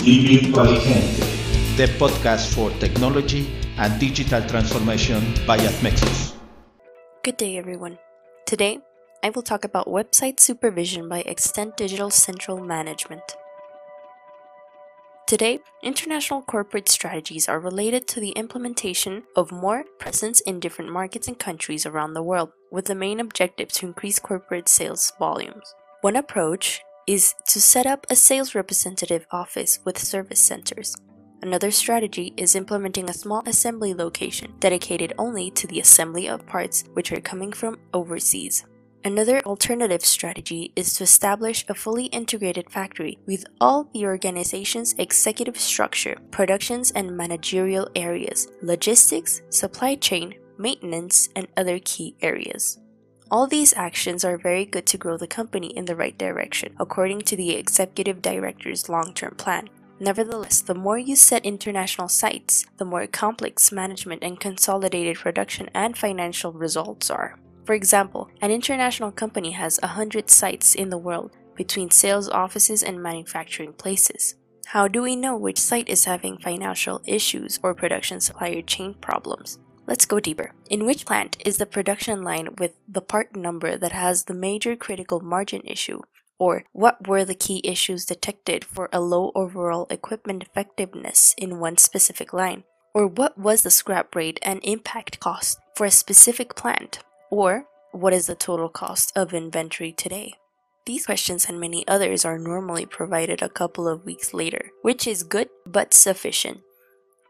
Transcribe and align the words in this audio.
Virtualigente, 0.00 1.76
the 1.76 1.86
podcast 1.98 2.54
for 2.54 2.70
technology 2.80 3.46
and 3.76 4.00
digital 4.00 4.40
transformation 4.48 5.20
by 5.46 5.58
Admexus. 5.58 6.32
Good 7.22 7.36
day, 7.36 7.58
everyone. 7.58 7.98
Today, 8.46 8.78
I 9.22 9.28
will 9.28 9.42
talk 9.42 9.62
about 9.62 9.88
website 9.88 10.40
supervision 10.40 11.06
by 11.06 11.20
Extent 11.20 11.76
Digital 11.76 12.08
Central 12.08 12.58
Management. 12.60 13.36
Today, 15.26 15.58
international 15.82 16.40
corporate 16.40 16.88
strategies 16.88 17.46
are 17.46 17.60
related 17.60 18.08
to 18.08 18.20
the 18.20 18.30
implementation 18.30 19.24
of 19.36 19.52
more 19.52 19.84
presence 19.98 20.40
in 20.40 20.60
different 20.60 20.90
markets 20.90 21.28
and 21.28 21.38
countries 21.38 21.84
around 21.84 22.14
the 22.14 22.22
world, 22.22 22.52
with 22.72 22.86
the 22.86 22.94
main 22.94 23.20
objective 23.20 23.68
to 23.72 23.86
increase 23.86 24.18
corporate 24.18 24.66
sales 24.66 25.12
volumes. 25.18 25.74
One 26.00 26.16
approach 26.16 26.80
is 27.10 27.34
to 27.44 27.60
set 27.60 27.86
up 27.86 28.06
a 28.08 28.14
sales 28.14 28.54
representative 28.54 29.26
office 29.32 29.80
with 29.84 29.98
service 29.98 30.38
centers. 30.38 30.94
Another 31.42 31.72
strategy 31.72 32.32
is 32.36 32.54
implementing 32.54 33.10
a 33.10 33.12
small 33.12 33.42
assembly 33.46 33.92
location 33.92 34.54
dedicated 34.60 35.12
only 35.18 35.50
to 35.50 35.66
the 35.66 35.80
assembly 35.80 36.28
of 36.28 36.46
parts 36.46 36.84
which 36.92 37.10
are 37.10 37.20
coming 37.20 37.50
from 37.50 37.80
overseas. 37.92 38.64
Another 39.04 39.40
alternative 39.40 40.04
strategy 40.04 40.72
is 40.76 40.94
to 40.94 41.02
establish 41.02 41.64
a 41.68 41.74
fully 41.74 42.04
integrated 42.06 42.70
factory 42.70 43.18
with 43.26 43.44
all 43.60 43.90
the 43.92 44.04
organization's 44.04 44.94
executive 44.98 45.58
structure, 45.58 46.16
productions 46.30 46.92
and 46.92 47.16
managerial 47.16 47.88
areas, 47.96 48.46
logistics, 48.62 49.42
supply 49.48 49.96
chain, 49.96 50.34
maintenance, 50.58 51.28
and 51.34 51.48
other 51.56 51.80
key 51.80 52.14
areas. 52.20 52.78
All 53.30 53.46
these 53.46 53.72
actions 53.76 54.24
are 54.24 54.36
very 54.36 54.64
good 54.64 54.86
to 54.86 54.98
grow 54.98 55.16
the 55.16 55.28
company 55.28 55.68
in 55.68 55.84
the 55.84 55.94
right 55.94 56.18
direction, 56.18 56.74
according 56.80 57.20
to 57.22 57.36
the 57.36 57.52
executive 57.52 58.20
director's 58.20 58.88
long 58.88 59.14
term 59.14 59.36
plan. 59.36 59.68
Nevertheless, 60.00 60.62
the 60.62 60.74
more 60.74 60.98
you 60.98 61.14
set 61.14 61.44
international 61.44 62.08
sites, 62.08 62.66
the 62.78 62.84
more 62.84 63.06
complex 63.06 63.70
management 63.70 64.24
and 64.24 64.40
consolidated 64.40 65.16
production 65.16 65.70
and 65.74 65.96
financial 65.96 66.52
results 66.52 67.08
are. 67.08 67.38
For 67.64 67.74
example, 67.74 68.30
an 68.40 68.50
international 68.50 69.12
company 69.12 69.52
has 69.52 69.78
100 69.80 70.28
sites 70.28 70.74
in 70.74 70.90
the 70.90 70.98
world 70.98 71.36
between 71.54 71.90
sales 71.90 72.28
offices 72.28 72.82
and 72.82 73.00
manufacturing 73.00 73.74
places. 73.74 74.34
How 74.66 74.88
do 74.88 75.02
we 75.02 75.14
know 75.14 75.36
which 75.36 75.58
site 75.58 75.88
is 75.88 76.04
having 76.04 76.38
financial 76.38 77.00
issues 77.06 77.60
or 77.62 77.74
production 77.74 78.18
supplier 78.18 78.62
chain 78.62 78.94
problems? 78.94 79.60
Let's 79.90 80.06
go 80.06 80.20
deeper. 80.20 80.52
In 80.70 80.86
which 80.86 81.04
plant 81.04 81.36
is 81.44 81.56
the 81.56 81.66
production 81.66 82.22
line 82.22 82.50
with 82.58 82.74
the 82.88 83.00
part 83.00 83.34
number 83.34 83.76
that 83.76 83.90
has 83.90 84.24
the 84.24 84.34
major 84.34 84.76
critical 84.76 85.18
margin 85.18 85.62
issue? 85.64 86.02
Or 86.38 86.62
what 86.72 87.08
were 87.08 87.24
the 87.24 87.34
key 87.34 87.60
issues 87.64 88.06
detected 88.06 88.64
for 88.64 88.88
a 88.92 89.00
low 89.00 89.32
overall 89.34 89.88
equipment 89.90 90.44
effectiveness 90.44 91.34
in 91.36 91.58
one 91.58 91.76
specific 91.76 92.32
line? 92.32 92.62
Or 92.94 93.08
what 93.08 93.36
was 93.36 93.62
the 93.62 93.70
scrap 93.70 94.14
rate 94.14 94.38
and 94.42 94.60
impact 94.62 95.18
cost 95.18 95.58
for 95.74 95.86
a 95.86 95.90
specific 95.90 96.54
plant? 96.54 97.00
Or 97.28 97.64
what 97.90 98.12
is 98.12 98.28
the 98.28 98.36
total 98.36 98.68
cost 98.68 99.10
of 99.16 99.34
inventory 99.34 99.90
today? 99.90 100.34
These 100.86 101.06
questions 101.06 101.46
and 101.46 101.58
many 101.58 101.86
others 101.88 102.24
are 102.24 102.38
normally 102.38 102.86
provided 102.86 103.42
a 103.42 103.48
couple 103.48 103.88
of 103.88 104.06
weeks 104.06 104.32
later, 104.32 104.70
which 104.82 105.08
is 105.08 105.24
good 105.24 105.48
but 105.66 105.92
sufficient. 105.92 106.60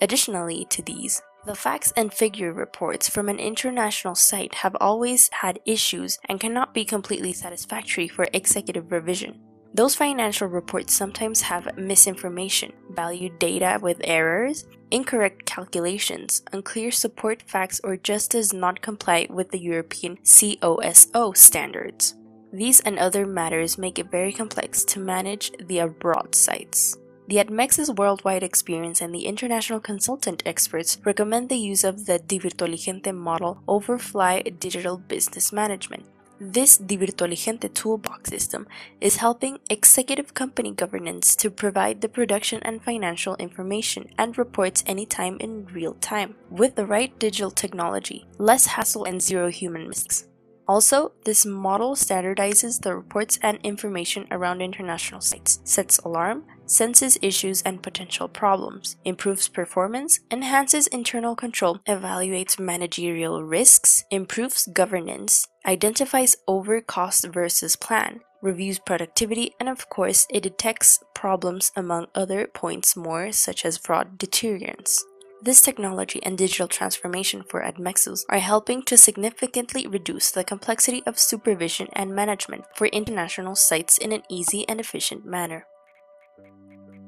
Additionally 0.00 0.66
to 0.70 0.82
these, 0.82 1.20
the 1.44 1.54
facts 1.54 1.92
and 1.96 2.12
figure 2.12 2.52
reports 2.52 3.08
from 3.08 3.28
an 3.28 3.38
international 3.38 4.14
site 4.14 4.54
have 4.54 4.76
always 4.80 5.28
had 5.32 5.60
issues 5.66 6.18
and 6.28 6.40
cannot 6.40 6.72
be 6.72 6.84
completely 6.84 7.32
satisfactory 7.32 8.08
for 8.08 8.26
executive 8.32 8.90
revision. 8.90 9.40
Those 9.74 9.96
financial 9.96 10.46
reports 10.46 10.94
sometimes 10.94 11.42
have 11.42 11.76
misinformation, 11.76 12.72
valued 12.90 13.38
data 13.38 13.78
with 13.82 14.00
errors, 14.04 14.64
incorrect 14.90 15.44
calculations, 15.46 16.42
unclear 16.52 16.92
support 16.92 17.42
facts, 17.42 17.80
or 17.82 17.96
just 17.96 18.30
does 18.30 18.52
not 18.52 18.80
comply 18.80 19.26
with 19.28 19.50
the 19.50 19.58
European 19.58 20.16
COSO 20.24 21.32
standards. 21.32 22.14
These 22.52 22.80
and 22.80 23.00
other 23.00 23.26
matters 23.26 23.76
make 23.76 23.98
it 23.98 24.12
very 24.12 24.32
complex 24.32 24.84
to 24.84 25.00
manage 25.00 25.50
the 25.58 25.80
abroad 25.80 26.36
sites. 26.36 26.96
The 27.26 27.36
Admexus 27.36 27.96
worldwide 27.96 28.42
experience 28.42 29.00
and 29.00 29.14
the 29.14 29.24
international 29.24 29.80
consultant 29.80 30.42
experts 30.44 30.98
recommend 31.04 31.48
the 31.48 31.56
use 31.56 31.82
of 31.82 32.04
the 32.04 32.18
Divirtualigente 32.18 33.14
model 33.14 33.62
over 33.66 33.98
Fly 33.98 34.42
Digital 34.42 34.98
Business 34.98 35.50
Management. 35.50 36.04
This 36.38 36.76
Divirtualigente 36.76 37.72
toolbox 37.72 38.28
system 38.28 38.66
is 39.00 39.16
helping 39.16 39.58
executive 39.70 40.34
company 40.34 40.72
governance 40.72 41.34
to 41.36 41.50
provide 41.50 42.02
the 42.02 42.10
production 42.10 42.60
and 42.62 42.82
financial 42.82 43.36
information 43.36 44.10
and 44.18 44.36
reports 44.36 44.84
anytime 44.86 45.38
in 45.40 45.64
real 45.72 45.94
time. 45.94 46.34
With 46.50 46.74
the 46.74 46.84
right 46.84 47.18
digital 47.18 47.50
technology, 47.50 48.26
less 48.36 48.66
hassle 48.66 49.04
and 49.04 49.22
zero 49.22 49.48
human 49.48 49.88
mistakes. 49.88 50.28
Also, 50.66 51.12
this 51.24 51.44
model 51.44 51.94
standardizes 51.94 52.80
the 52.80 52.96
reports 52.96 53.38
and 53.42 53.58
information 53.62 54.26
around 54.30 54.62
international 54.62 55.20
sites, 55.20 55.60
sets 55.64 55.98
alarm, 55.98 56.44
senses 56.64 57.18
issues 57.20 57.60
and 57.62 57.82
potential 57.82 58.28
problems, 58.28 58.96
improves 59.04 59.48
performance, 59.48 60.20
enhances 60.30 60.86
internal 60.86 61.36
control, 61.36 61.80
evaluates 61.86 62.58
managerial 62.58 63.42
risks, 63.42 64.04
improves 64.10 64.66
governance, 64.72 65.46
identifies 65.66 66.36
over 66.48 66.80
cost 66.80 67.26
versus 67.26 67.76
plan, 67.76 68.20
reviews 68.40 68.78
productivity, 68.78 69.52
and 69.60 69.68
of 69.68 69.88
course, 69.90 70.26
it 70.30 70.42
detects 70.42 71.02
problems 71.14 71.72
among 71.76 72.06
other 72.14 72.46
points 72.46 72.96
more, 72.96 73.32
such 73.32 73.64
as 73.66 73.76
fraud 73.76 74.16
deterrence. 74.16 75.04
This 75.44 75.60
technology 75.60 76.20
and 76.22 76.38
digital 76.38 76.66
transformation 76.66 77.42
for 77.46 77.60
Admexus 77.60 78.24
are 78.30 78.38
helping 78.38 78.82
to 78.84 78.96
significantly 78.96 79.86
reduce 79.86 80.30
the 80.30 80.42
complexity 80.42 81.02
of 81.04 81.18
supervision 81.18 81.86
and 81.92 82.14
management 82.14 82.64
for 82.74 82.86
international 82.86 83.54
sites 83.54 83.98
in 83.98 84.12
an 84.12 84.22
easy 84.30 84.66
and 84.66 84.80
efficient 84.80 85.26
manner. 85.26 85.66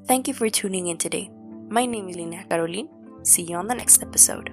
Thank 0.05 0.27
you 0.27 0.35
for 0.35 0.51
tuning 0.51 0.85
in 0.85 0.99
today. 0.99 1.31
My 1.67 1.87
name 1.87 2.09
is 2.09 2.15
Lina 2.15 2.45
Caroline. 2.47 2.89
See 3.23 3.41
you 3.41 3.55
on 3.55 3.65
the 3.65 3.73
next 3.73 4.03
episode. 4.03 4.51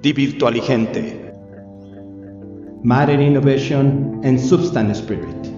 Divirtualigente. 0.00 1.30
Matter 2.82 3.20
innovation 3.20 4.20
and 4.24 4.40
substance 4.40 4.98
spirit. 4.98 5.51